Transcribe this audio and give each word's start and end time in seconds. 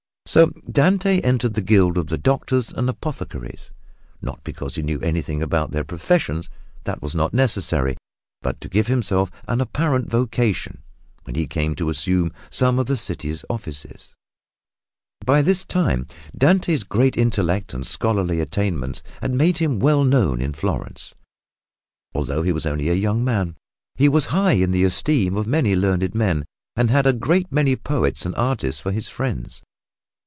So 0.27 0.51
Dante 0.71 1.19
entered 1.21 1.55
the 1.55 1.61
guild 1.61 1.97
of 1.97 2.07
the 2.07 2.17
Doctors 2.17 2.71
and 2.71 2.87
Apothecaries 2.87 3.71
not 4.21 4.41
because 4.45 4.75
he 4.75 4.81
knew 4.81 4.97
anything 5.01 5.41
about 5.41 5.71
their 5.71 5.83
professions 5.83 6.49
that 6.85 7.01
was 7.01 7.13
not 7.13 7.33
necessary 7.33 7.97
but 8.41 8.61
to 8.61 8.69
give 8.69 8.87
himself 8.87 9.29
an 9.49 9.59
apparent 9.59 10.09
vocation 10.09 10.83
when 11.25 11.35
he 11.35 11.47
came 11.47 11.75
to 11.75 11.89
assume 11.89 12.31
some 12.49 12.77
one 12.77 12.81
of 12.81 12.85
the 12.87 12.95
city 12.95 13.35
offices. 13.49 14.15
By 15.25 15.41
this 15.41 15.65
time 15.65 16.07
Dante's 16.37 16.85
great 16.85 17.17
intellect 17.17 17.73
and 17.73 17.85
scholarly 17.85 18.39
attainments 18.39 19.03
had 19.21 19.33
made 19.35 19.57
him 19.57 19.79
well 19.79 20.05
known 20.05 20.39
in 20.39 20.53
Florence, 20.53 21.13
although 22.15 22.43
he 22.43 22.53
was 22.53 22.65
only 22.65 22.87
a 22.87 22.93
young 22.93 23.21
man. 23.21 23.57
He 23.95 24.07
was 24.07 24.27
high 24.27 24.53
in 24.53 24.71
the 24.71 24.85
esteem 24.85 25.35
of 25.35 25.45
many 25.45 25.75
learned 25.75 26.15
men 26.15 26.45
and 26.77 26.89
had 26.89 27.05
a 27.05 27.11
great 27.11 27.51
many 27.51 27.75
poets 27.75 28.25
and 28.25 28.33
artists 28.35 28.79
for 28.79 28.93
his 28.93 29.09
friends. 29.09 29.61